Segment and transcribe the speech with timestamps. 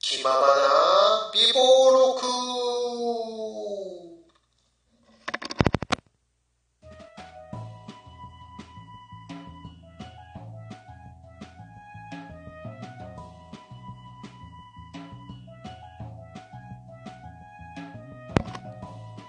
[0.00, 0.42] 気ままな
[1.34, 1.54] 美貌
[1.92, 2.22] 録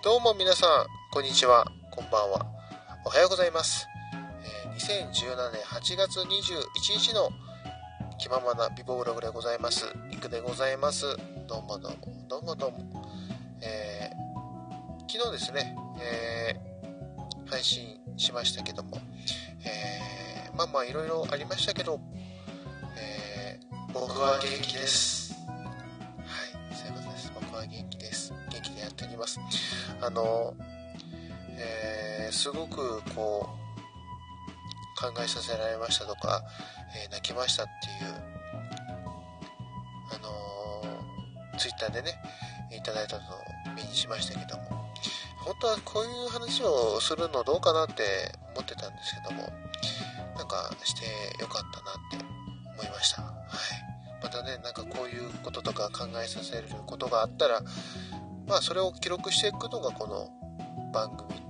[0.04, 0.70] どうも皆さん、
[1.12, 2.46] こんにちは、こんばんは。
[3.06, 3.88] おはようございます。
[4.44, 7.30] えー2017年8月21日の
[8.20, 9.86] 気ままな美貌ログでございます。
[10.20, 11.06] いくでございます。
[11.48, 13.06] どうもどうも、どうもどうも。
[13.62, 18.98] えー昨日ですね、えー配信しましたけども、
[19.64, 22.02] えーまあまあいろいろありましたけど、
[22.98, 25.34] えー僕は元気です。
[25.48, 25.54] は
[26.70, 27.32] い、そういうことです。
[27.34, 28.34] 僕は元気です。
[28.52, 29.40] 元気でやっております。
[30.02, 30.54] あの、
[31.58, 33.56] えーすごくこう、
[35.02, 36.44] 考えさせられましたとか、
[37.06, 38.39] えー泣きましたっていう、
[41.60, 42.14] ツイッターでね、
[42.72, 43.26] いただいたのを
[43.76, 44.90] 目にしましたけども、
[45.44, 48.04] 本当はこういう話をするのどうかなって
[48.54, 49.50] 思ってたんですけども、
[50.38, 52.26] なんかしてよかったなって
[52.80, 53.22] 思いました。
[53.24, 54.24] はい。
[54.24, 57.62] またね、なんかこういうこととか考えさせることがあったら、
[58.48, 60.30] まあそれを記録していくのがこの
[60.94, 61.42] 番組、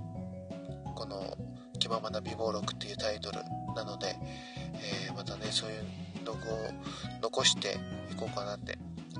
[0.95, 1.37] この
[1.77, 3.43] 気ままな美貌録っていうタイトル
[3.75, 4.15] なので、
[5.05, 5.83] えーまたね、そういう
[6.25, 6.57] ログを
[7.21, 7.77] 残して
[8.11, 8.77] いこうかなって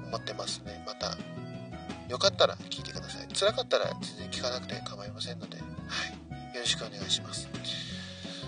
[0.10, 0.84] 思ってますね。
[0.86, 1.16] また、
[2.10, 3.28] よかったら聞いてください。
[3.34, 6.56] 辛かったら全然聞かなくて構いませんので、はい。
[6.56, 7.48] よろしくお願いします。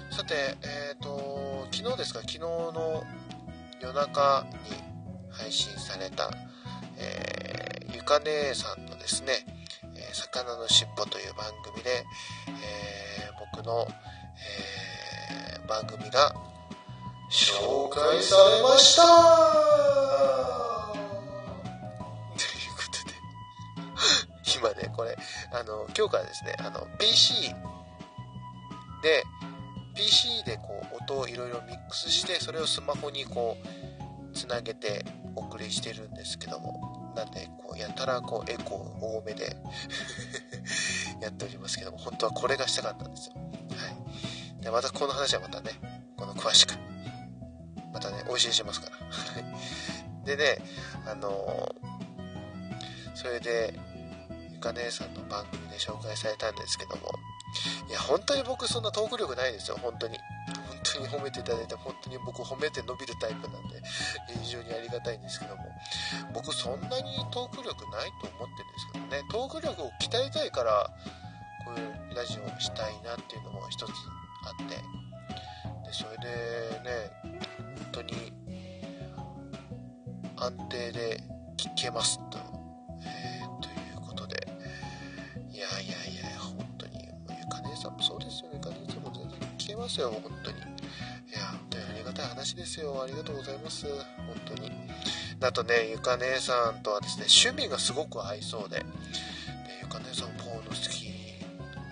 [0.10, 3.04] さて、えっ、と、昨日ですか、昨日の
[3.80, 4.72] 夜中に
[5.32, 6.32] 配信された、
[6.98, 7.62] えー
[7.94, 9.46] ゆか姉さんのですね、
[9.96, 12.04] え魚のしっぽという番組で、
[12.48, 13.88] えー僕の、
[15.58, 16.34] え番組が
[17.30, 20.41] 紹介されました
[24.62, 25.18] 今ね、これ、
[25.52, 27.50] あの、今日からですね、あの、PC
[29.02, 29.24] で、
[29.96, 35.04] PC でこう、音をいろいろミックスして、それをスマホにこう、つなげて
[35.36, 39.58] お送りしてるんですけども、なんで、こう、やたらこう、エコー多めで
[41.20, 43.36] やっておりますけども、本当はこれがしたかったんですよ。
[43.36, 43.42] は
[44.60, 44.64] い。
[44.64, 45.72] で、またこの話はまたね、
[46.18, 46.76] この詳しく、
[47.92, 48.98] またね、お教えしますから。
[50.24, 50.60] でね、
[51.08, 51.92] あのー
[53.22, 53.80] それで、
[54.62, 57.12] か姉さんの番組で紹介されたんですけども、
[57.90, 60.18] いや、本当に僕そんなトーク力ないですよ、本当に。
[60.70, 63.82] 本当に褒めていただいて、本当に僕褒めて伸びるタイプなんで、
[64.44, 65.64] 非常にありがたいんですけども、
[66.34, 70.90] 僕そんなにトーク力ないと思ってるんですけどね、トーク力を鍛えたいから、
[71.66, 77.12] こういうラジオをしたいなっていうのも一つあって、で、それでね、
[77.84, 78.34] 本当に
[80.38, 81.24] 安定で
[81.58, 82.40] 聞けますと、
[83.04, 83.31] え
[89.82, 90.58] ますよ、本当に。
[90.58, 90.62] い
[91.34, 93.96] や、本当にありがたい話ですよ、ありがとうございます、本
[94.46, 94.72] 当に。
[95.42, 98.86] あとね、ゆか姉さんとはですね、趣味がすごく合いそうで、で
[99.82, 101.12] ゆか姉さんポーノ好き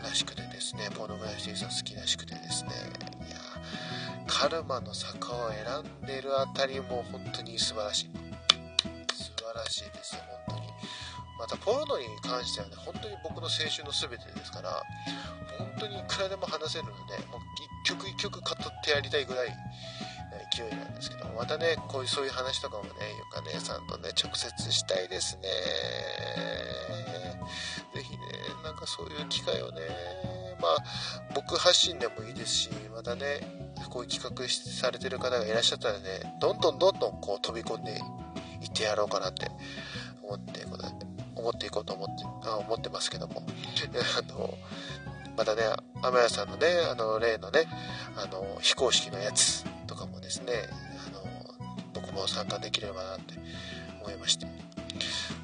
[0.03, 2.69] らしくてですね、ポーノグラフィティさん好きらしくてですね、
[3.27, 3.37] いや、
[4.27, 8.09] カルマの坂を選んでるあたりも本当に素晴らしい。
[9.15, 10.58] 素晴らしいですよ、本当に。
[11.49, 14.83] また、ポルノに関してはね、本当に僕の青春の全てですから、
[15.57, 17.41] 本当にいくらでも話せるので、もう
[17.83, 19.55] 一曲一曲語ってやりたいぐらい
[20.55, 25.49] 勢いなんですけど、またね、こういうそういう話とかもね、ゆか姉さんとね、直接したいですね。
[27.95, 28.17] ぜひね、
[28.63, 29.81] なんかそういう機会をね、
[30.61, 30.77] まあ、
[31.33, 37.99] 僕発信でもいいですし、またね、こういう企画されてる方がいらっしゃったらね、どんどんどんどんこう飛び込んで
[38.61, 39.49] いってやろうかなって、
[41.39, 43.43] 思っていこうと思って、あ思ってますけども。
[44.17, 44.57] あの、
[45.37, 45.63] またね、
[46.01, 47.65] 天谷さんのね、あの、例のね、
[48.17, 50.53] あの、非公式のやつとかもですね、
[51.07, 51.23] あの、
[51.93, 53.35] 僕も参加できればなって
[54.01, 54.45] 思いまして。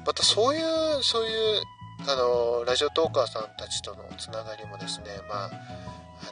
[0.04, 1.62] またそういう、そういう、
[2.08, 5.50] あの、ラジオトーカーさんたちとのつながりもですね、まあ、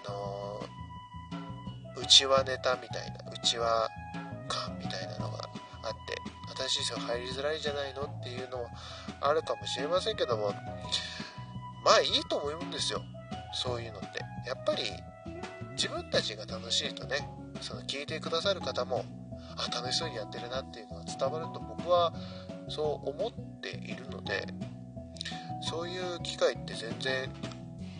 [0.06, 0.60] あの、
[1.96, 4.23] 内輪ネタみたいな、内輪感
[6.68, 8.70] 新しい人が入りづらいじゃないのっていうのは
[9.20, 10.52] あるかもしれませんけども、
[11.84, 13.02] まあいいと思うんですよ。
[13.52, 14.20] そういうのって。
[14.46, 14.84] やっぱり
[15.72, 17.28] 自分たちが楽しいとね、
[17.60, 19.04] その聞いてくださる方も、
[19.56, 22.12] あ、楽しそうにやってるなっていうのが伝わると僕は
[22.68, 24.46] そう思っているので、
[25.62, 27.30] そういう機会って全然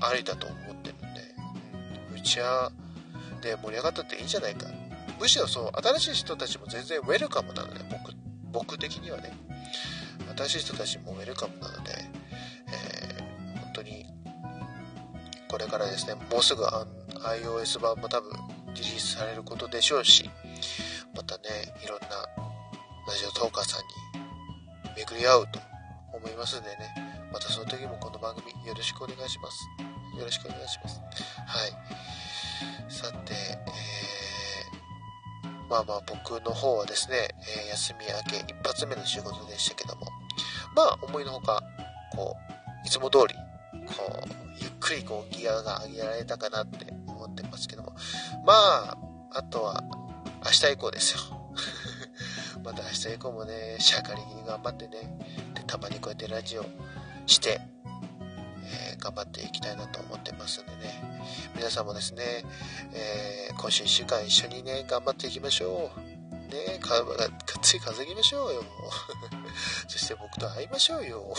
[0.01, 1.21] ありだと思ってるんで、
[2.17, 2.73] う、ちは
[3.43, 4.67] で盛り上がったっていいんじゃないか。
[5.21, 8.24] むしろそう、新しい人たちも全然ウェルカムなので、僕って
[8.55, 9.33] 僕的にはね
[10.37, 11.91] 新しい人たちもウェルカムなので、
[12.69, 14.07] えー、本当に
[15.49, 18.31] これからですねもうすぐ iOS 版も多分
[18.75, 20.31] リリースされることでしょうし
[21.15, 21.43] またね
[21.85, 22.07] いろんな
[23.07, 24.25] ラジオトーカーさんに
[24.97, 25.61] 巡り合うと
[26.13, 29.69] 思いますんでねまたその時もこの番組よろしくお願いします。
[30.17, 31.01] よろしくお願いします。
[31.45, 32.93] はい。
[32.93, 33.35] さて、
[35.75, 37.17] まあまあ僕の方はですね、
[37.65, 40.03] えー、休み明け一発目の仕事でしたけども
[40.77, 41.65] まあ思いのほか
[42.15, 42.37] こ
[42.85, 43.35] ういつも通り
[43.85, 44.29] こう
[44.61, 47.93] ゆっくりこうギアが上げられたかなって思ってますけども
[48.47, 48.97] まあ
[49.33, 49.83] あとは
[50.45, 51.21] 明日以降ですよ。
[52.63, 55.19] また明日以降もねしゃかりに頑張ってね
[55.55, 56.65] でたまにこうやってラジオ
[57.27, 57.61] して、
[59.05, 60.79] 頑張っていきたいなと思ってますんでね。
[61.55, 62.23] 皆さんもですね、
[62.95, 66.01] えー、今週1週間一緒にね頑張っていきましょう。
[66.49, 67.29] ねかがっ
[67.61, 68.65] つり稼ぎましょうよ。
[69.87, 71.23] そして僕と会いましょうよ。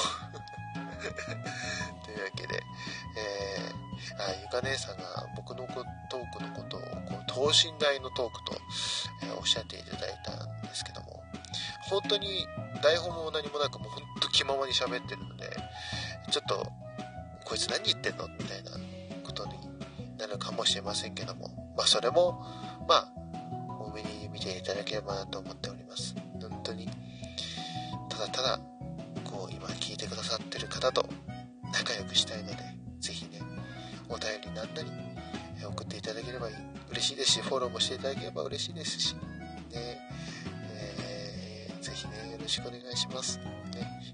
[2.05, 2.61] というわけで、
[3.17, 6.87] えー、あゆか姉さんが僕のトークのことをこ
[7.19, 8.61] う等身大のトークと、
[9.23, 11.23] えー、おっしゃっていただいたんですけども
[11.89, 12.47] 本当に
[12.83, 15.49] 台本も何もなくもう本当気ままに喋ってるので
[16.29, 16.71] ちょっと
[17.45, 18.27] こいつ何言ってんの？
[18.27, 18.71] みたいな
[19.23, 19.53] ことに
[20.17, 22.43] なるかもしれませんけども、まあそれも、
[22.89, 23.13] まあ、
[23.79, 26.15] 多めに見ていただければなと思っております。
[26.41, 26.89] 本当に、
[28.09, 28.59] ただただ、
[29.23, 31.07] こう今聞いてくださってる方と
[31.71, 32.57] 仲良くしたいので、
[32.99, 33.41] ぜひね、
[34.09, 34.91] お便りなんなり
[35.63, 36.47] 送っていただければ
[36.89, 39.19] 嬉しいですし、フォローもしていただければ嬉しいですし、ね、
[40.73, 43.37] えー、ぜひね、よろしくお願いします。
[43.37, 43.43] ね、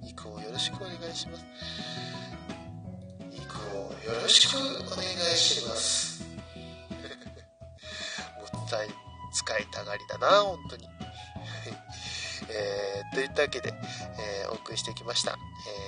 [0.05, 1.45] 以降よろしくお願いします。
[4.11, 4.59] よろしくお
[4.97, 6.25] 願いします。
[8.53, 8.89] もったい
[9.31, 10.89] 使いたがりだな、本当に。
[12.51, 13.73] えー、といったわけで、
[14.19, 15.37] えー、お送りしてきました。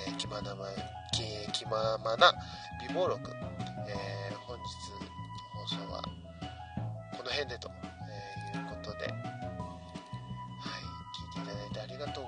[0.07, 0.67] えー、気まなま、
[1.11, 2.33] 気、気ままな
[2.87, 3.29] 美貌録。
[3.87, 7.69] えー、本日の放送はこの辺でと、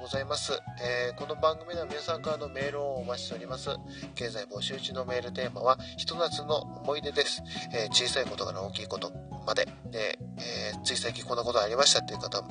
[0.05, 0.61] ございます。
[0.83, 3.71] えー、この番組では皆さんからのメールをお待ちしております。
[4.13, 7.41] 現在募集中のメールテーマは、ひと夏の思い出です。
[7.73, 9.11] えー、小さいことから大きいこと
[9.47, 12.43] まで、で、えー、つい最近こんなことありましたっていう方